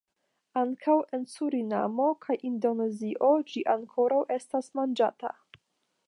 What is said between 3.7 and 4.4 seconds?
ankoraŭ